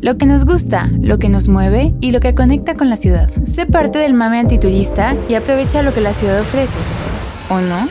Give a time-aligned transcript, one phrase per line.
[0.00, 3.28] lo que nos gusta, lo que nos mueve y lo que conecta con la ciudad.
[3.44, 6.78] Sé parte del mame antiturista y aprovecha lo que la ciudad ofrece.
[7.50, 7.86] ¿O no?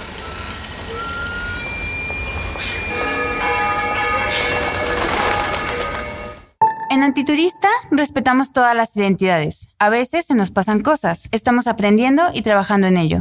[6.90, 9.70] En Antiturista respetamos todas las identidades.
[9.78, 11.30] A veces se nos pasan cosas.
[11.32, 13.20] Estamos aprendiendo y trabajando en ello.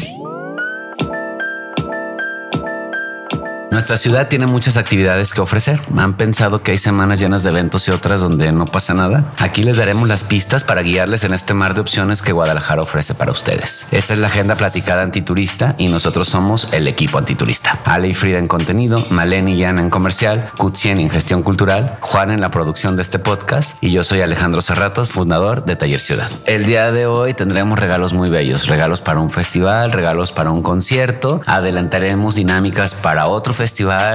[3.79, 5.78] Nuestra ciudad tiene muchas actividades que ofrecer.
[5.96, 9.32] Han pensado que hay semanas llenas de eventos y otras donde no pasa nada.
[9.38, 13.14] Aquí les daremos las pistas para guiarles en este mar de opciones que Guadalajara ofrece
[13.14, 13.87] para ustedes.
[13.92, 17.78] Esta es la agenda platicada antiturista y nosotros somos el equipo antiturista.
[17.84, 22.32] Ale y Frida en contenido, Maleni y Ana en comercial, Kutsien en gestión cultural, Juan
[22.32, 26.29] en la producción de este podcast y yo soy Alejandro Serratos, fundador de Taller Ciudad.
[26.46, 30.65] El día de hoy tendremos regalos muy bellos, regalos para un festival, regalos para un
[30.65, 33.67] concierto, adelantaremos dinámicas para otro festival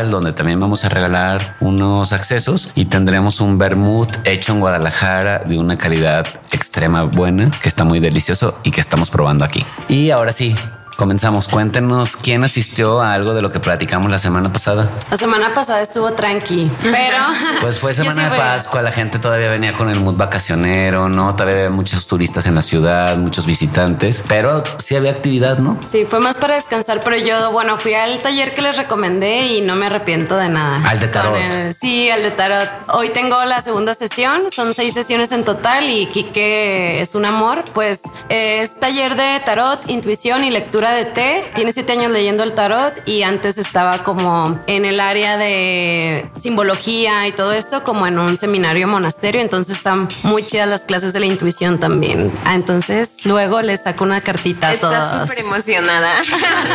[0.09, 5.57] donde también vamos a regalar unos accesos y tendremos un vermouth hecho en Guadalajara de
[5.57, 9.63] una calidad extrema buena que está muy delicioso y que estamos probando aquí.
[9.87, 10.55] Y ahora sí,
[10.95, 11.47] Comenzamos.
[11.47, 14.89] Cuéntenos quién asistió a algo de lo que platicamos la semana pasada.
[15.09, 17.17] La semana pasada estuvo tranqui, pero.
[17.61, 21.35] Pues fue semana de Pascua, la gente todavía venía con el mood vacacionero, ¿no?
[21.35, 25.79] Todavía había muchos turistas en la ciudad, muchos visitantes, pero sí había actividad, ¿no?
[25.85, 29.61] Sí, fue más para descansar, pero yo, bueno, fui al taller que les recomendé y
[29.61, 30.87] no me arrepiento de nada.
[30.87, 31.37] Al de tarot.
[31.71, 32.69] sí, al de tarot.
[32.89, 37.63] Hoy tengo la segunda sesión, son seis sesiones en total y Kike es un amor.
[37.73, 41.51] Pues es taller de tarot, intuición y lectura de té.
[41.55, 47.27] Tiene siete años leyendo el tarot y antes estaba como en el área de simbología
[47.27, 49.41] y todo esto, como en un seminario monasterio.
[49.41, 52.31] Entonces están muy chidas las clases de la intuición también.
[52.45, 54.93] Ah, entonces luego le saco una cartita a todos.
[54.93, 56.21] Está súper emocionada.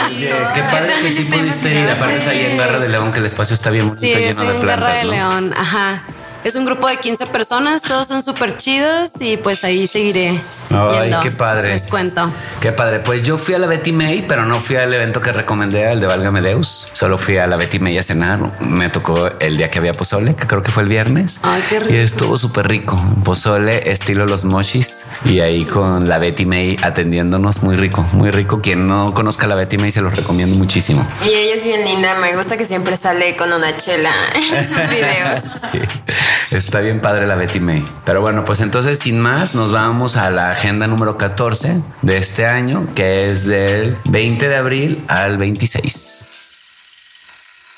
[0.07, 1.89] Oye, qué padre que sí pudiste ir.
[1.91, 4.55] Aparte ahí en Garra de León, que el espacio está bien bonito, sí, lleno de
[4.55, 4.89] en plantas.
[4.89, 5.11] Garra de ¿no?
[5.11, 6.05] León, ajá.
[6.45, 10.41] Es un grupo de 15 personas, todos son súper chidos y pues ahí seguiré.
[10.71, 11.21] Ay, yendo.
[11.21, 11.71] qué padre.
[11.71, 12.31] Les cuento.
[12.63, 13.01] Qué padre.
[13.01, 16.01] Pues yo fui a la Betty May, pero no fui al evento que recomendé, al
[16.01, 16.89] de Válgame Deus.
[16.93, 18.39] Solo fui a la Betty May a cenar.
[18.61, 21.41] Me tocó el día que había pozole, que creo que fue el viernes.
[21.43, 21.93] Ay, qué rico.
[21.93, 22.97] Y estuvo súper rico.
[23.25, 25.07] Pozole estilo los mochis.
[25.25, 28.61] Y ahí con la Betty May atendiéndonos muy rico, muy rico.
[28.63, 31.07] Quien no conozca la Betty May se los recomiendo muchísimo.
[31.25, 34.89] Y ella es bien linda, me gusta que siempre sale con una chela en sus
[34.89, 35.43] videos.
[35.73, 35.81] Sí,
[36.51, 37.85] está bien padre la Betty May.
[38.05, 42.47] Pero bueno, pues entonces sin más nos vamos a la agenda número 14 de este
[42.47, 46.25] año, que es del 20 de abril al 26.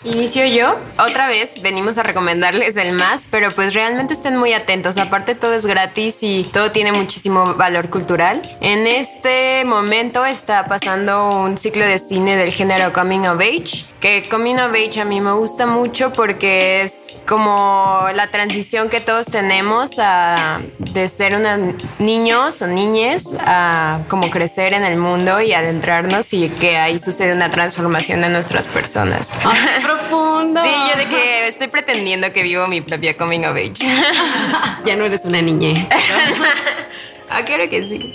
[0.03, 0.79] Inicio yo.
[0.99, 4.97] Otra vez venimos a recomendarles el más, pero pues realmente estén muy atentos.
[4.97, 8.41] Aparte todo es gratis y todo tiene muchísimo valor cultural.
[8.63, 14.27] En este momento está pasando un ciclo de cine del género Coming of Age, que
[14.31, 19.27] Coming of Age a mí me gusta mucho porque es como la transición que todos
[19.27, 25.53] tenemos a, de ser unos niños o niñes a como crecer en el mundo y
[25.53, 29.33] adentrarnos y que ahí sucede una transformación de nuestras personas.
[29.83, 30.61] Profundo.
[30.71, 33.85] Sí, yo de que estoy pretendiendo que vivo mi propia coming of age.
[34.85, 35.87] ya no eres una niña.
[37.31, 38.15] ah, claro que sí.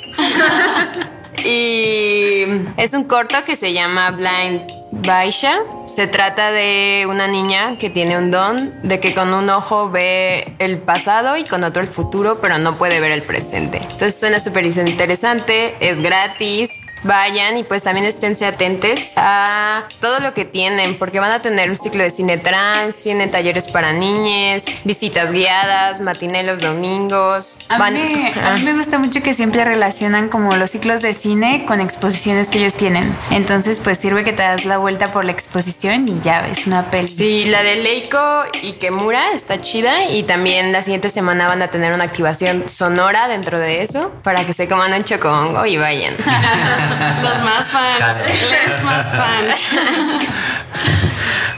[1.44, 2.44] y
[2.78, 4.75] es un corto que se llama Blind
[5.06, 5.60] Baisha.
[5.86, 10.56] Se trata de una niña que tiene un don de que con un ojo ve
[10.60, 13.78] el pasado y con otro el futuro, pero no puede ver el presente.
[13.78, 16.80] Entonces suena súper interesante, es gratis.
[17.06, 21.70] Vayan y pues también esténse atentos a todo lo que tienen, porque van a tener
[21.70, 27.60] un ciclo de cine trans, tienen talleres para niñas, visitas guiadas, matiné los domingos.
[27.70, 28.50] A, Van- mí, Ah.
[28.50, 32.50] a mí me gusta mucho que siempre relacionan como los ciclos de cine con exposiciones
[32.50, 33.16] que ellos tienen.
[33.30, 36.90] Entonces, pues sirve que te das la vuelta por la exposición y ya ves una
[36.90, 37.04] peli.
[37.08, 41.68] Sí, la de Leiko y Kemura está chida y también la siguiente semana van a
[41.70, 46.16] tener una activación sonora dentro de eso para que se coman un chocongo y vayan.
[47.22, 48.00] Los más fans.
[48.70, 49.56] Los más fans.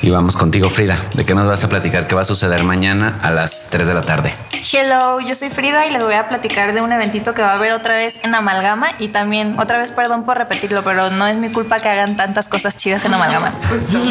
[0.07, 0.97] Y vamos contigo, Frida.
[1.15, 2.07] ¿De qué nos vas a platicar?
[2.07, 4.33] ¿Qué va a suceder mañana a las 3 de la tarde?
[4.71, 7.55] Hello, yo soy Frida y les voy a platicar de un eventito que va a
[7.55, 11.35] haber otra vez en Amalgama y también, otra vez, perdón por repetirlo, pero no es
[11.35, 13.53] mi culpa que hagan tantas cosas chidas en Amalgama.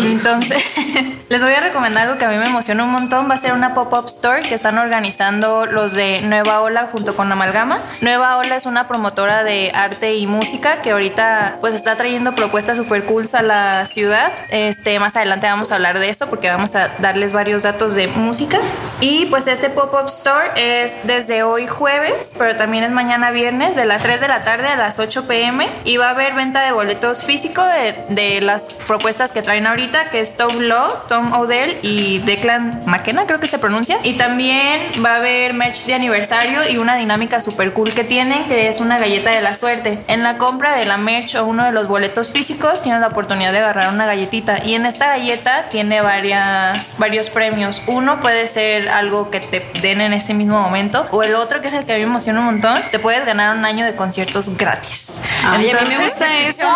[0.05, 0.65] Entonces,
[1.31, 3.31] les voy a recomendar algo que a mí me emociona un montón.
[3.31, 7.33] Va a ser una pop-up store que están organizando los de Nueva Ola junto con
[7.33, 7.81] Amalgama.
[8.03, 12.77] Nueva Ola es una promotora de arte y música que ahorita pues está trayendo propuestas
[12.77, 14.31] super cool a la ciudad.
[14.51, 17.95] Este, más adelante vamos a hablar hablar de eso porque vamos a darles varios datos
[17.95, 18.59] de música.
[19.01, 23.85] Y pues este pop-up store es desde hoy jueves, pero también es mañana viernes de
[23.85, 26.73] las 3 de la tarde a las 8 pm y va a haber venta de
[26.73, 31.79] boletos físico de, de las propuestas que traen ahorita, que es Tom Law, Tom Odell
[31.83, 33.99] y Declan McKenna, creo que se pronuncia.
[34.03, 38.47] Y también va a haber merch de aniversario y una dinámica súper cool que tienen,
[38.47, 40.03] que es una galleta de la suerte.
[40.09, 43.53] En la compra de la merch o uno de los boletos físicos, tienes la oportunidad
[43.53, 44.65] de agarrar una galletita.
[44.65, 47.83] Y en esta galleta tiene varias, varios premios.
[47.87, 51.69] Uno puede ser algo que te den en ese mismo momento, o el otro, que
[51.69, 53.95] es el que a mí me emociona un montón, te puedes ganar un año de
[53.95, 55.21] conciertos gratis.
[55.45, 56.67] Ay, a mí me gusta eso.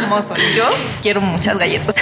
[0.00, 0.34] Hermoso.
[0.56, 0.64] Yo
[1.02, 1.94] quiero muchas galletas.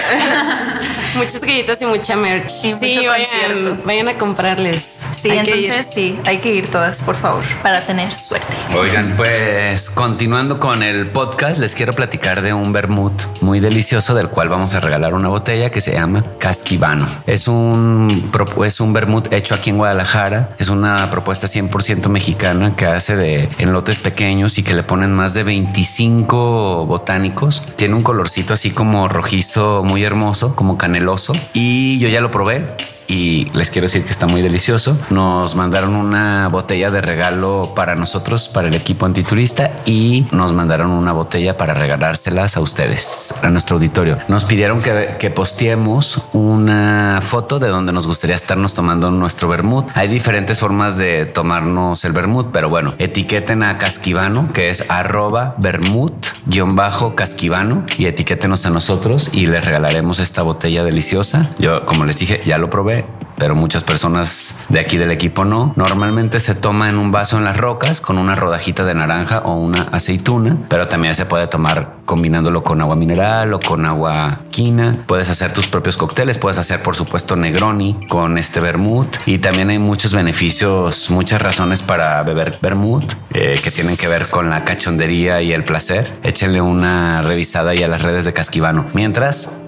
[1.16, 2.52] Muchas galletas y mucha merch.
[2.62, 3.82] Y sí, mucho vayan, concierto.
[3.84, 4.99] vayan a comprarles.
[5.12, 8.46] Sí, Hay entonces sí, hay que ir todas, por favor, para tener suerte.
[8.78, 14.28] Oigan, pues continuando con el podcast, les quiero platicar de un vermut muy delicioso del
[14.28, 17.06] cual vamos a regalar una botella que se llama Casquivano.
[17.26, 18.30] Es un,
[18.64, 20.50] es un vermut hecho aquí en Guadalajara.
[20.58, 25.12] Es una propuesta 100% mexicana que hace de en lotes pequeños y que le ponen
[25.12, 27.62] más de 25 botánicos.
[27.76, 31.34] Tiene un colorcito así como rojizo, muy hermoso, como caneloso.
[31.52, 32.64] Y yo ya lo probé
[33.10, 34.96] y les quiero decir que está muy delicioso.
[35.10, 40.92] Nos mandaron una botella de regalo para nosotros, para el equipo antiturista y nos mandaron
[40.92, 44.18] una botella para regalárselas a ustedes, a nuestro auditorio.
[44.28, 49.86] Nos pidieron que, que posteemos una foto de donde nos gustaría estarnos tomando nuestro vermut.
[49.94, 55.54] Hay diferentes formas de tomarnos el vermut, pero bueno, etiqueten a Casquivano, que es arroba
[55.58, 61.50] vermut guion bajo Casquivano y etiquétenos a nosotros y les regalaremos esta botella deliciosa.
[61.58, 62.99] Yo, como les dije, ya lo probé.
[63.40, 65.72] Pero muchas personas de aquí del equipo no.
[65.74, 69.54] Normalmente se toma en un vaso en las rocas con una rodajita de naranja o
[69.54, 75.04] una aceituna, pero también se puede tomar combinándolo con agua mineral o con agua quina.
[75.06, 79.70] Puedes hacer tus propios cócteles, puedes hacer por supuesto Negroni con este vermut y también
[79.70, 84.62] hay muchos beneficios, muchas razones para beber vermut eh, que tienen que ver con la
[84.64, 86.18] cachondería y el placer.
[86.24, 88.84] Échenle una revisada ahí a las redes de Casquivano.
[88.92, 89.59] Mientras,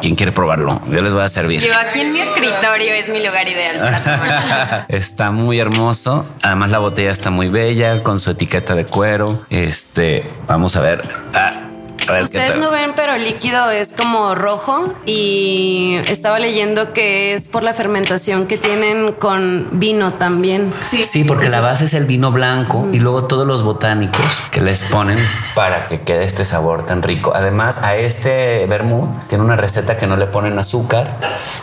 [0.00, 0.80] ¿quién quiere probarlo?
[0.90, 1.62] Yo les voy a servir.
[1.62, 4.86] Yo aquí en mi escritorio es mi lugar ideal.
[4.88, 6.24] está muy hermoso.
[6.42, 9.46] Además, la botella está muy bella con su etiqueta de cuero.
[9.50, 11.02] Este, vamos a ver.
[11.34, 11.70] Ah,
[12.22, 17.62] Ustedes no ven, pero el líquido es como rojo y estaba leyendo que es por
[17.62, 20.72] la fermentación que tienen con vino también.
[20.84, 24.80] Sí, porque la base es el vino blanco y luego todos los botánicos que les
[24.80, 25.18] ponen
[25.54, 27.32] para que quede este sabor tan rico.
[27.34, 31.06] Además, a este vermut tiene una receta que no le ponen azúcar,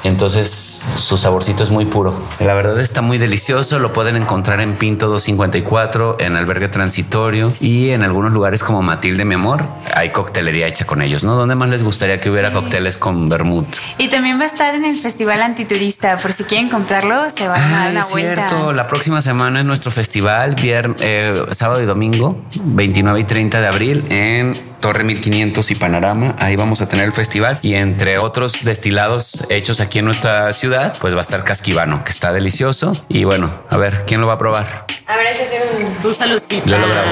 [0.04, 2.14] entonces su saborcito es muy puro.
[2.40, 7.90] La verdad está muy delicioso, lo pueden encontrar en Pinto 254, en Albergue Transitorio y
[7.92, 9.66] en algunos lugares como Matilde, mi amor,
[9.96, 11.36] hay coctelería hecha con ellos, ¿no?
[11.36, 13.68] ¿Dónde más les gustaría que hubiera cócteles con vermut?
[13.98, 16.18] Y también va a estar en el Festival Antiturista.
[16.18, 18.48] Por si quieren comprarlo, se van a dar Ay, una es vuelta.
[18.50, 18.74] cierto.
[18.74, 23.68] La próxima semana es nuestro festival, vier- eh, sábado y domingo, 29 y 30 de
[23.68, 26.36] abril, en Torre 1500 y Panorama.
[26.40, 30.98] Ahí vamos a tener el festival y entre otros destilados hechos aquí en nuestra ciudad,
[31.00, 32.94] pues va a estar Casquivano, que está delicioso.
[33.08, 34.86] Y bueno, a ver, ¿quién lo va a probar?
[35.08, 36.06] Habrá que hacer un...
[36.06, 36.66] Un salucito.
[36.66, 37.08] Yo lo grabo.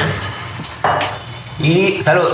[1.60, 2.30] Y salud.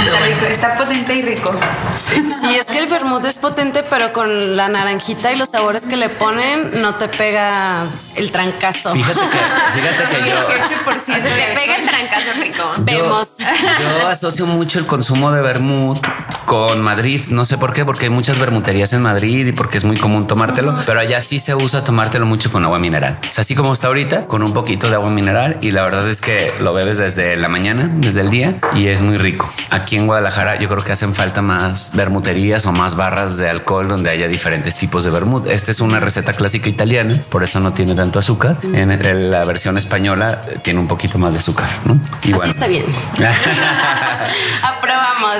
[0.00, 1.54] Está rico, está potente y rico.
[1.94, 5.98] Sí, es que el vermut es potente, pero con la naranjita y los sabores que
[5.98, 7.84] le ponen, no te pega
[8.18, 8.92] el trancazo.
[8.92, 10.48] Fíjate que, fíjate que yo...
[10.48, 12.72] 18% Se te pega el trancazo rico.
[12.78, 13.28] Vemos.
[13.38, 16.06] Yo, asocio mucho el consumo de vermut
[16.44, 17.22] con Madrid.
[17.30, 20.26] No sé por qué, porque hay muchas vermuterías en Madrid y porque es muy común
[20.26, 23.18] tomártelo, pero allá sí se usa tomártelo mucho con agua mineral.
[23.28, 26.08] O sea, así como está ahorita, con un poquito de agua mineral y la verdad
[26.08, 29.48] es que lo bebes desde la mañana, desde el día y es muy rico.
[29.70, 33.86] Aquí en Guadalajara yo creo que hacen falta más vermuterías o más barras de alcohol
[33.86, 35.46] donde haya diferentes tipos de vermut.
[35.46, 38.56] Esta es una receta clásica italiana, por eso no tiene tanto azúcar.
[38.62, 41.68] En, en la versión española eh, tiene un poquito más de azúcar.
[41.84, 42.00] ¿no?
[42.24, 42.86] Y Así está bien.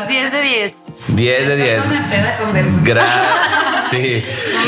[0.09, 0.75] 10 de 10.
[1.09, 1.87] 10 de 10.
[1.87, 2.87] Una peda con vermut.
[2.87, 3.05] Gra-
[3.91, 4.23] sí,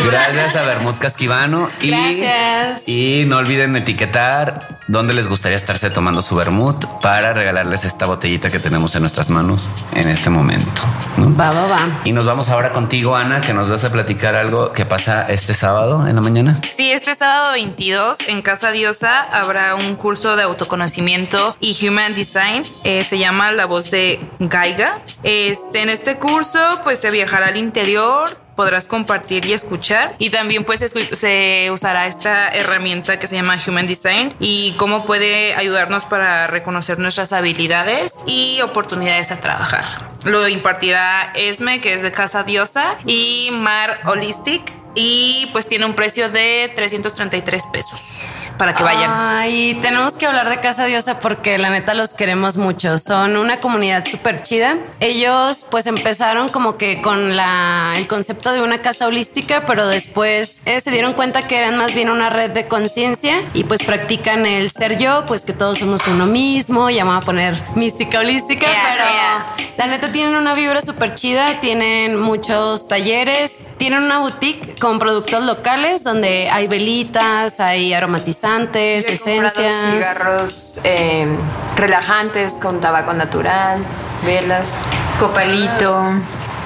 [0.06, 1.68] gracias a Bermud Casquivano.
[1.80, 2.88] Y, Gracias.
[2.88, 8.50] Y no olviden etiquetar dónde les gustaría estarse tomando su Bermud para regalarles esta botellita
[8.50, 10.82] que tenemos en nuestras manos en este momento.
[11.16, 11.34] ¿no?
[11.36, 11.88] Va, va, va.
[12.04, 15.54] Y nos vamos ahora contigo, Ana, que nos vas a platicar algo que pasa este
[15.54, 16.58] sábado en la mañana.
[16.76, 17.56] Sí, este sábado
[17.90, 22.64] 22 en Casa Diosa habrá un curso de autoconocimiento y Human Design.
[22.84, 25.00] Eh, se llama La Voz de Gaiga.
[25.24, 30.14] Este, en este curso, pues se viajará al interior podrás compartir y escuchar.
[30.18, 35.54] Y también pues se usará esta herramienta que se llama Human Design y cómo puede
[35.54, 40.10] ayudarnos para reconocer nuestras habilidades y oportunidades a trabajar.
[40.26, 44.60] Lo impartirá Esme, que es de Casa Diosa, y Mar Holistic,
[44.94, 49.10] y pues tiene un precio de 333 pesos para que vayan.
[49.12, 52.98] Ay, tenemos que hablar de Casa Diosa porque la neta los queremos mucho.
[52.98, 54.76] Son una comunidad súper chida.
[54.98, 60.62] Ellos pues empezaron como que con la, el concepto de una casa holística, pero después
[60.64, 64.46] eh, se dieron cuenta que eran más bien una red de conciencia y pues practican
[64.46, 66.90] el ser yo, pues que todos somos uno mismo.
[66.90, 71.60] Ya a poner mística holística, pero la neta tienen una vibra súper chida.
[71.60, 79.74] Tienen muchos talleres, tienen una boutique con productos locales donde hay velitas, hay aromatizantes, esencias.
[79.92, 81.28] Cigarros eh,
[81.76, 83.78] relajantes con tabaco natural,
[84.24, 84.80] velas,
[85.20, 86.14] copalito.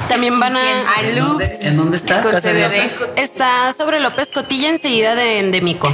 [0.08, 2.22] También van a, ¿En dónde, ¿En dónde está?
[3.16, 5.92] Está sobre López Cotilla, enseguida de Endemico.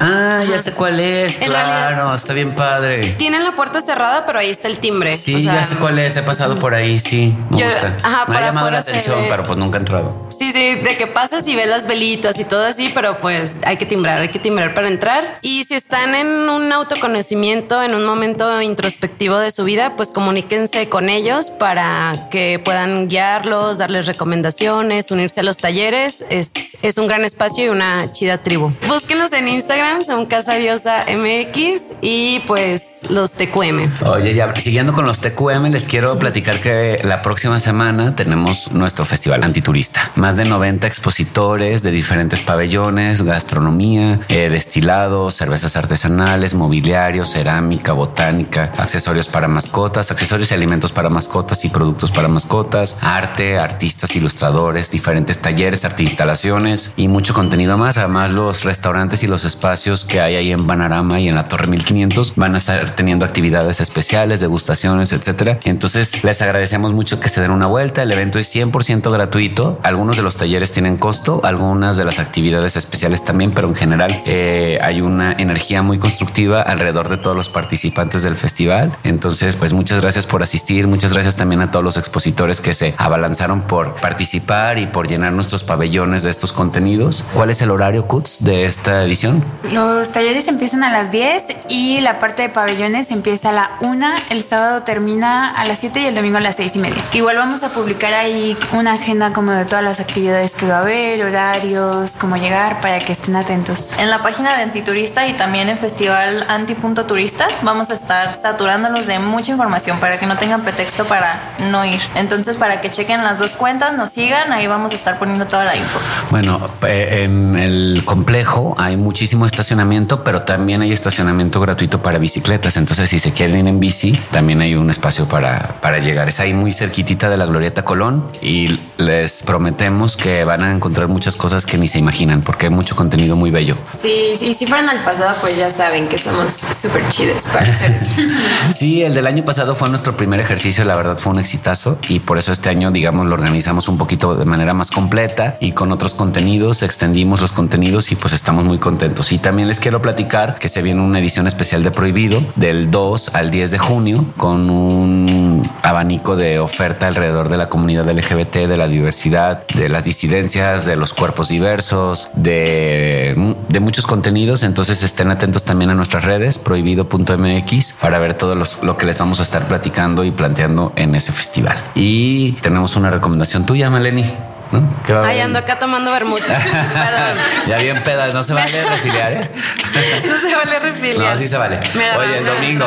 [0.00, 1.38] Ah, ya sé cuál es.
[1.38, 3.12] claro, está bien padre.
[3.18, 5.16] Tienen la puerta cerrada, pero ahí está el timbre.
[5.16, 6.16] Sí, ya sé cuál es.
[6.16, 7.36] He pasado por ahí, sí.
[7.50, 8.24] Me gusta.
[8.28, 10.26] me ha llamado la atención, pero pues nunca he entrado.
[10.36, 13.78] Sí, sí, de que pasas y ves las velitas y todo así, pero pues hay
[13.78, 15.38] que timbrar, hay que timbrar para entrar.
[15.40, 20.90] Y si están en un autoconocimiento, en un momento introspectivo de su vida, pues comuníquense
[20.90, 26.24] con ellos para que puedan guiarlos, darles recomendaciones, unirse a los talleres.
[26.28, 28.72] Es, es un gran espacio y una chida tribu.
[28.88, 29.48] Búsquenos en
[29.86, 34.02] Instagram, son Casa Diosa MX y pues los TQM.
[34.06, 39.04] Oye, ya siguiendo con los TQM, les quiero platicar que la próxima semana tenemos nuestro
[39.04, 47.24] festival antiturista más de 90 expositores de diferentes pabellones, gastronomía, eh, destilados, cervezas artesanales, mobiliario,
[47.24, 53.58] cerámica, botánica, accesorios para mascotas, accesorios y alimentos para mascotas y productos para mascotas, arte,
[53.58, 57.98] artistas, ilustradores, diferentes talleres, arte instalaciones y mucho contenido más.
[57.98, 59.75] Además, los restaurantes y los espacios
[60.08, 63.80] que hay ahí en Banarama y en la Torre 1500 van a estar teniendo actividades
[63.80, 65.60] especiales, degustaciones, etcétera.
[65.64, 68.02] Entonces, les agradecemos mucho que se den una vuelta.
[68.02, 69.78] El evento es 100% gratuito.
[69.82, 74.22] Algunos de los talleres tienen costo, algunas de las actividades especiales también, pero en general
[74.24, 78.96] eh, hay una energía muy constructiva alrededor de todos los participantes del festival.
[79.04, 82.94] Entonces, pues muchas gracias por asistir, muchas gracias también a todos los expositores que se
[82.96, 87.24] abalanzaron por participar y por llenar nuestros pabellones de estos contenidos.
[87.34, 89.44] ¿Cuál es el horario, Cuts, de esta edición?
[89.72, 94.06] Los talleres empiezan a las 10 y la parte de pabellones empieza a la 1,
[94.30, 97.02] el sábado termina a las 7 y el domingo a las 6 y media.
[97.12, 100.80] Igual vamos a publicar ahí una agenda como de todas las actividades que va a
[100.80, 103.96] haber, horarios, cómo llegar, para que estén atentos.
[103.98, 109.18] En la página de Antiturista y también en Festival Anti.turista vamos a estar saturándolos de
[109.18, 112.00] mucha información para que no tengan pretexto para no ir.
[112.14, 115.64] Entonces, para que chequen las dos cuentas, nos sigan, ahí vamos a estar poniendo toda
[115.64, 115.98] la info.
[116.30, 122.76] Bueno, en el complejo hay muchísimo estacionamiento, pero también hay estacionamiento gratuito para bicicletas.
[122.76, 126.28] Entonces, si se quieren ir en bici, también hay un espacio para, para llegar.
[126.28, 131.08] Es ahí muy cerquitita de la Glorieta Colón y les prometemos que van a encontrar
[131.08, 133.78] muchas cosas que ni se imaginan, porque hay mucho contenido muy bello.
[133.90, 137.96] Sí, sí, si fueron al pasado, pues ya saben que somos súper chidos para hacer
[138.76, 142.20] Sí, el del año pasado fue nuestro primer ejercicio, la verdad fue un exitazo y
[142.20, 145.92] por eso este año, digamos, lo organizamos un poquito de manera más completa y con
[145.92, 149.32] otros contenidos, extendimos los contenidos y pues estamos muy contentos.
[149.32, 153.36] Y también les quiero platicar que se viene una edición especial de Prohibido del 2
[153.36, 158.76] al 10 de junio con un abanico de oferta alrededor de la comunidad LGBT, de
[158.76, 163.36] la diversidad, de las disidencias, de los cuerpos diversos, de,
[163.80, 164.64] muchos contenidos.
[164.64, 169.38] Entonces estén atentos también a nuestras redes, prohibido.mx, para ver todo lo que les vamos
[169.38, 171.76] a estar platicando y planteando en ese festival.
[171.94, 174.24] Y tenemos una recomendación tuya, Maleni.
[174.72, 175.24] ¿No?
[175.24, 176.10] Ay, ando acá tomando.
[176.16, 177.38] Perdón.
[177.68, 179.50] ya bien pedas, no se vale refiliar, ¿eh?
[180.26, 181.32] no se vale refiliar.
[181.32, 181.78] No, sí se vale.
[182.18, 182.86] Oye, el domingo.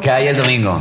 [0.00, 0.80] ¿Qué hay el domingo?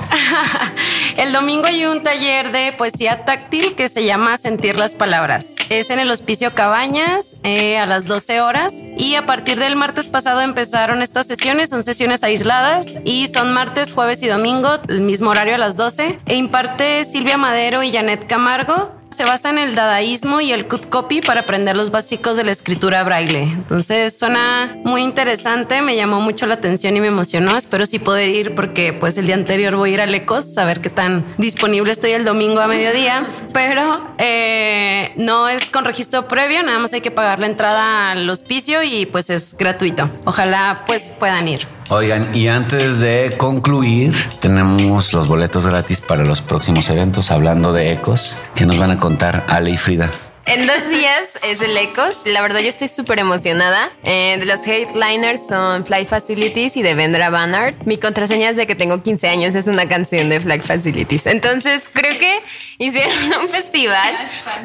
[1.17, 5.55] el domingo hay un taller de poesía táctil que se llama Sentir las Palabras.
[5.69, 8.83] Es en el Hospicio Cabañas eh, a las 12 horas.
[8.97, 11.69] Y a partir del martes pasado empezaron estas sesiones.
[11.69, 16.19] Son sesiones aisladas y son martes, jueves y domingo, el mismo horario a las 12.
[16.25, 20.89] E imparte Silvia Madero y Janet Camargo se basa en el dadaísmo y el cut
[20.89, 23.43] copy para aprender los básicos de la escritura braille.
[23.43, 27.55] Entonces suena muy interesante, me llamó mucho la atención y me emocionó.
[27.55, 30.65] Espero sí poder ir porque pues el día anterior voy a ir a Lecos a
[30.65, 33.25] ver qué tan disponible estoy el domingo a mediodía.
[33.53, 38.29] Pero eh, no es con registro previo, nada más hay que pagar la entrada al
[38.29, 40.09] hospicio y pues es gratuito.
[40.25, 41.65] Ojalá pues puedan ir.
[41.89, 47.91] Oigan, y antes de concluir, tenemos los boletos gratis para los próximos eventos hablando de
[47.91, 50.09] ecos que nos van a contar Ale y Frida.
[50.47, 52.21] En dos días es el Ecos.
[52.25, 53.89] La verdad, yo estoy súper emocionada.
[54.03, 57.75] Eh, de los headliners son Flight Facilities y de Vendra Bannard.
[57.85, 61.25] Mi contraseña es de que tengo 15 años, es una canción de Flight Facilities.
[61.25, 62.39] Entonces, creo que
[62.77, 64.13] hicieron un festival.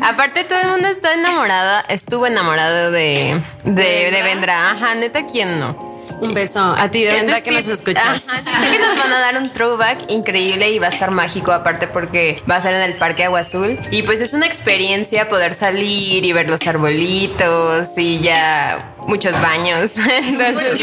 [0.03, 4.73] Aparte, todo el mundo está enamorada, estuvo enamorado de, de, de Vendra.
[4.73, 5.89] Ajá, neta, ¿quién no?
[6.21, 8.26] Un beso a ti, de verdad que nos escuchas.
[8.71, 12.43] Que nos van a dar un throwback increíble y va a estar mágico, aparte porque
[12.50, 13.79] va a ser en el Parque Agua Azul.
[13.90, 19.97] Y pues es una experiencia poder salir y ver los arbolitos y ya muchos baños.
[20.23, 20.81] Entonces,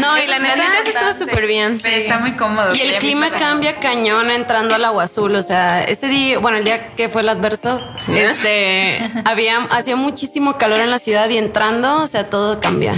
[0.00, 1.78] No, y la neta, eso estuvo súper bien.
[1.78, 2.74] Sí, está muy cómodo.
[2.74, 5.34] Y el clima cambia cañón entrando al agua azul.
[5.34, 7.82] O sea, ese día, bueno, el día que fue el adverso,
[8.14, 12.94] este, había, hacía muchísimo calor en la ciudad y entrando, o sea, todo cambia.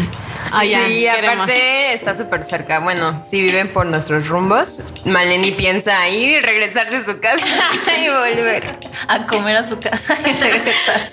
[0.47, 0.71] Sí,
[1.14, 1.45] queremos.
[1.45, 2.81] aparte está súper cerca.
[2.81, 7.47] Bueno, si viven por nuestros rumbos, Maleni piensa ir y regresarse a su casa
[7.99, 8.79] y volver.
[9.09, 11.11] A comer a su casa y regresarse.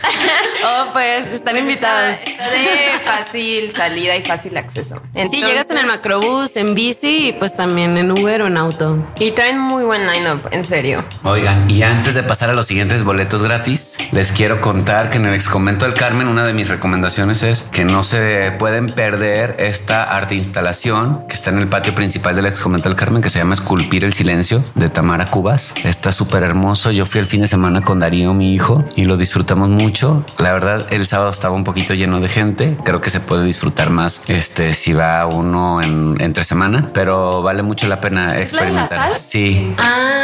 [0.65, 2.15] Oh, pues están invitados.
[2.25, 2.99] Está de
[3.37, 5.01] fácil salida y fácil acceso.
[5.29, 8.57] Sí, llegas en el Entonces- macrobús, en bici y pues también en Uber o en
[8.57, 8.97] auto.
[9.19, 11.03] Y traen muy buen line-up, en serio.
[11.23, 15.25] Oigan, y antes de pasar a los siguientes boletos gratis, les quiero contar que en
[15.25, 19.55] el ex convento del Carmen, una de mis recomendaciones es que no se pueden perder
[19.59, 23.29] esta arte instalación que está en el patio principal del ex convento del Carmen, que
[23.29, 25.75] se llama Esculpir el Silencio de Tamara Cubas.
[25.83, 26.91] Está súper hermoso.
[26.91, 30.25] Yo fui el fin de semana con Darío, mi hijo, y lo disfrutamos mucho.
[30.39, 32.77] La verdad, el sábado estaba un poquito lleno de gente.
[32.83, 37.63] Creo que se puede disfrutar más este si va uno en, entre semana, pero vale
[37.63, 38.97] mucho la pena ¿Es la de la experimentar.
[39.09, 39.15] sal?
[39.15, 39.73] Sí.
[39.77, 40.23] Ah,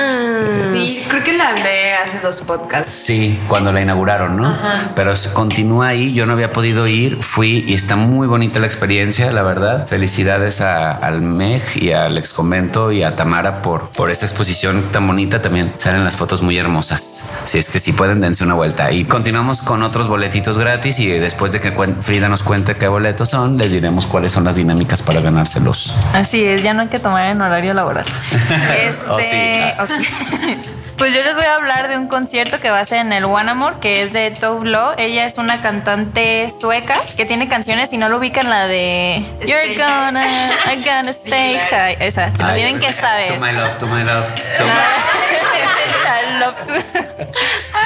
[0.62, 2.92] Sí, creo que la hablé hace dos podcasts.
[3.06, 4.54] Sí, cuando la inauguraron, ¿no?
[4.96, 6.14] Pero se continúa ahí.
[6.14, 9.88] Yo no había podido ir, fui y está muy bonita la experiencia, la verdad.
[9.88, 14.92] Felicidades a- al MEG y al ex convento y a Tamara por, por esta exposición
[14.92, 15.42] tan bonita.
[15.42, 17.32] También salen las fotos muy hermosas.
[17.46, 18.92] Si es que si pueden, dense una vuelta.
[18.92, 21.00] Y continuamos con otros boletitos gratis.
[21.00, 21.72] Y después de que
[22.02, 25.94] Frida nos cuente qué boletos son, les diremos cuáles son las dinámicas para ganárselos.
[26.13, 28.04] Así es, ya no hay que tomar en horario laboral.
[28.78, 29.63] Este, O sí.
[29.80, 30.62] o sí.
[30.98, 33.24] Pues yo les voy a hablar de un concierto que va a ser en el
[33.24, 34.98] One Amor, que es de Tove Lo.
[34.98, 39.75] Ella es una cantante sueca que tiene canciones, si no lo ubican, la de You're
[39.78, 41.96] gonna, I'm gonna stay high.
[42.02, 43.34] Esa, se lo Ay, tienen que saber.
[43.34, 44.25] To my love, to my love.
[44.58, 44.70] to my-
[46.36, 46.74] I love to-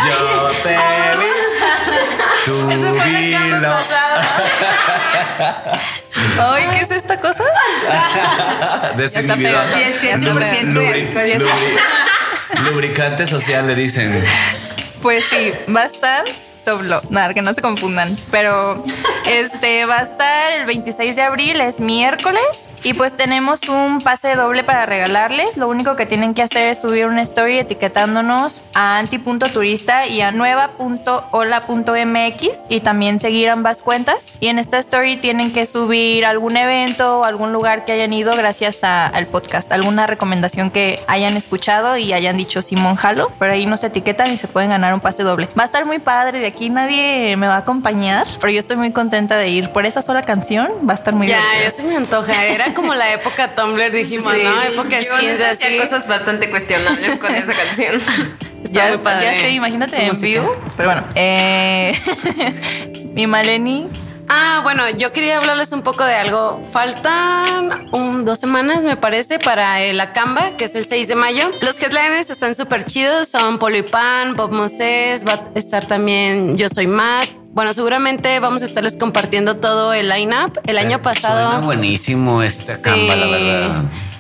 [0.08, 0.70] Yo te
[1.20, 2.07] vi.
[2.48, 2.54] Tu
[3.04, 3.76] vilo.
[6.42, 7.44] Ay, ¿qué es esta cosa?
[8.96, 9.66] Desinhibidor.
[9.66, 9.76] pegado.
[9.76, 14.24] 18% de Lubri- alcohol, ya lubri- Lubricante social le dicen.
[15.02, 16.24] Pues sí, va a estar
[17.10, 18.18] Nada, que no se confundan.
[18.32, 18.84] Pero
[19.26, 22.70] este va a estar el 26 de abril, es miércoles.
[22.84, 25.58] Y pues tenemos un pase doble para regalarles.
[25.58, 30.32] Lo único que tienen que hacer es subir una story etiquetándonos a anti.turista y a
[30.32, 34.32] nueva.hola.mx y también seguir ambas cuentas.
[34.40, 38.36] Y en esta story tienen que subir algún evento o algún lugar que hayan ido
[38.36, 39.72] gracias a- al podcast.
[39.72, 43.30] Alguna recomendación que hayan escuchado y hayan dicho Simón Jalo.
[43.38, 45.50] Por ahí nos etiquetan y se pueden ganar un pase doble.
[45.58, 46.40] Va a estar muy padre.
[46.40, 49.86] De aquí nadie me va a acompañar, pero yo estoy muy contenta de ir por
[49.86, 50.72] esa sola canción.
[50.88, 51.64] Va a estar muy ya, divertido.
[51.70, 52.46] ya se me antoja.
[52.46, 54.64] Era como la época Tumblr, dijimos, ¿no?
[54.64, 55.78] Época skins así.
[55.78, 58.02] cosas bastante cuestionables con esa canción.
[58.64, 59.26] Está Ya, muy padre.
[59.26, 60.28] ya sé, imagínate su en música.
[60.42, 60.56] vivo.
[60.76, 61.94] Pero bueno, eh,
[63.14, 63.88] mi Maleni.
[64.58, 66.64] Ah, bueno, yo quería hablarles un poco de algo.
[66.72, 71.52] Faltan un, dos semanas, me parece, para el Acamba, que es el 6 de mayo.
[71.62, 73.28] Los headliners están súper chidos.
[73.28, 77.30] Son Polo y Pan, Bob Moses, va a estar también Yo Soy Matt.
[77.52, 80.60] Bueno, seguramente vamos a estarles compartiendo todo el line-up.
[80.66, 81.52] El año pasado...
[81.52, 82.82] Suena buenísimo esta Sí.
[82.82, 83.70] camba, la verdad.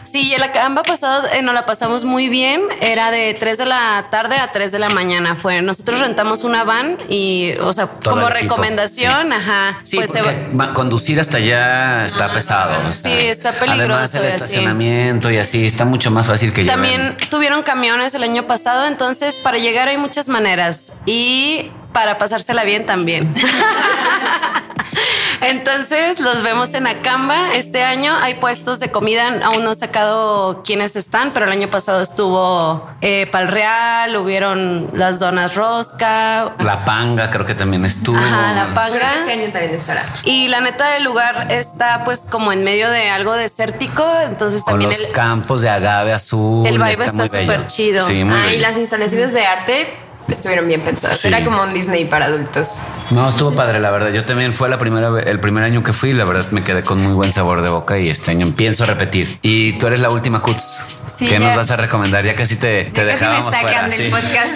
[0.09, 2.61] Sí, el Acamba pasado eh, nos la pasamos muy bien.
[2.81, 5.35] Era de 3 de la tarde a 3 de la mañana.
[5.35, 5.61] Fue.
[5.61, 9.79] Nosotros rentamos una van y, o sea, Todo como recomendación, ajá.
[9.83, 12.93] Sí, pues se va- conducir hasta allá está pesado.
[12.93, 14.35] Sí, está peligroso Además, el y así.
[14.35, 16.75] estacionamiento y así está mucho más fácil que llevar.
[16.77, 22.63] También tuvieron camiones el año pasado, entonces para llegar hay muchas maneras y para pasársela
[22.63, 23.33] bien también.
[25.41, 28.15] Entonces los vemos en Acamba este año.
[28.19, 32.89] Hay puestos de comida, aún no he sacado quiénes están, pero el año pasado estuvo
[33.01, 36.55] eh, Pal Real, hubieron las donas rosca.
[36.63, 38.17] La panga creo que también estuvo.
[38.17, 39.15] Ajá, la panga.
[39.15, 40.03] este año también estará.
[40.23, 44.73] Y la neta el lugar está pues como en medio de algo desértico, entonces Con
[44.73, 46.65] también los el, campos de agave azul.
[46.65, 48.05] El vibe está súper chido.
[48.07, 51.19] Sí, muy Ah, las instalaciones de arte estuvieron bien pensadas.
[51.19, 51.27] Sí.
[51.27, 52.79] Era como un Disney para adultos.
[53.11, 54.11] No, estuvo padre, la verdad.
[54.11, 57.01] Yo también fue la primera el primer año que fui, la verdad me quedé con
[57.01, 59.39] muy buen sabor de boca y este año pienso repetir.
[59.41, 60.96] Y tú eres la última Cuts.
[61.17, 62.23] Sí, ¿Qué nos vas a recomendar?
[62.23, 63.87] Ya casi te, te Ya casi me dejábamos sacan fuera.
[63.87, 64.09] del sí.
[64.11, 64.51] podcast.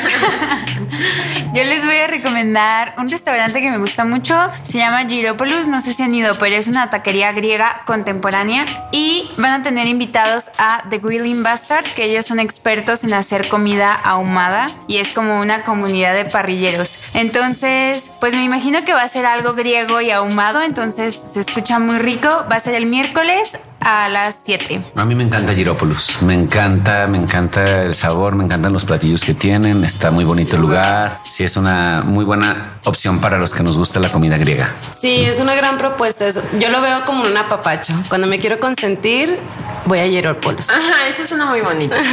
[1.54, 4.38] Yo les voy a recomendar un restaurante que me gusta mucho.
[4.62, 5.68] Se llama Giropolis.
[5.68, 8.66] No sé si han ido, pero es una taquería griega contemporánea.
[8.92, 13.48] Y van a tener invitados a The Grilling Bastard, que ellos son expertos en hacer
[13.50, 14.70] comida ahumada.
[14.88, 16.98] Y es como una comunidad de parrilleros.
[17.16, 20.62] Entonces, pues me imagino que va a ser algo griego y ahumado.
[20.62, 22.46] Entonces se escucha muy rico.
[22.52, 24.80] Va a ser el miércoles a las 7.
[24.96, 26.22] A mí me encanta Girópolis.
[26.22, 29.84] Me encanta, me encanta el sabor, me encantan los platillos que tienen.
[29.84, 31.20] Está muy bonito el lugar.
[31.26, 34.72] Sí, es una muy buena opción para los que nos gusta la comida griega.
[34.92, 36.28] Sí, es una gran propuesta.
[36.28, 37.94] Es- Yo lo veo como un apapacho.
[38.10, 39.38] Cuando me quiero consentir,
[39.86, 40.70] voy a Hierópolis.
[40.70, 41.98] Ajá, esa es una muy bonita.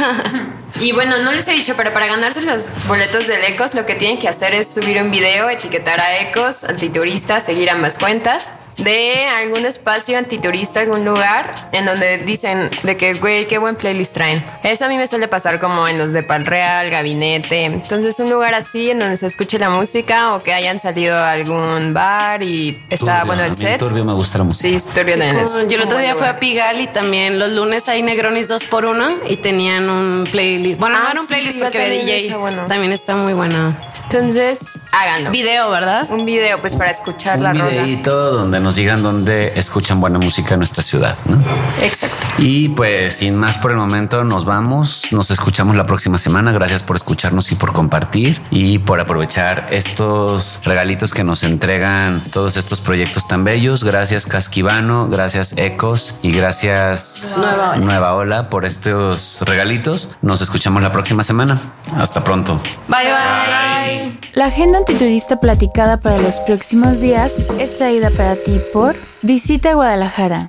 [0.79, 3.95] Y bueno, no les he dicho, pero para ganarse los boletos del Ecos, lo que
[3.95, 9.25] tienen que hacer es subir un video, etiquetar a Ecos, antiturista, seguir ambas cuentas de
[9.25, 14.43] algún espacio antiturista, algún lugar en donde dicen de que, güey, qué buen playlist traen.
[14.63, 17.65] Eso a mí me suele pasar como en los de Palreal, Gabinete.
[17.65, 21.31] Entonces, un lugar así en donde se escuche la música o que hayan salido a
[21.31, 23.79] algún bar y está Turbio, bueno el set.
[23.79, 24.79] Turbio me gusta la música.
[24.79, 27.87] Sí, turbio también es Yo el otro día fui a Pigal y también los lunes
[27.89, 30.79] hay Negronis 2 por 1 y tenían un playlist.
[30.79, 32.17] Bueno, no Ah, era un sí, playlist porque había DJ.
[32.25, 32.65] está bueno.
[32.67, 33.75] También está muy buena.
[34.11, 35.29] Entonces, háganlo.
[35.29, 36.07] Video, ¿verdad?
[36.09, 37.85] un video pues para escuchar Un la rola.
[38.03, 41.39] donde nos digan dónde escuchan buena música en nuestra ciudad, ¿no?
[41.81, 42.27] Exacto.
[42.37, 46.51] Y pues sin más por el momento nos vamos, nos escuchamos la próxima semana.
[46.51, 52.57] Gracias por escucharnos y por compartir y por aprovechar estos regalitos que nos entregan todos
[52.57, 53.83] estos proyectos tan bellos.
[53.83, 57.77] Gracias Casquivano, gracias Ecos y gracias Nueva Ola.
[57.77, 60.15] Nueva Ola por estos regalitos.
[60.21, 61.59] Nos escuchamos la próxima semana.
[61.97, 62.61] Hasta pronto.
[62.87, 64.19] Bye, bye.
[64.33, 70.47] La agenda antiturista platicada para los próximos días es traída para ti por Visita Guadalajara.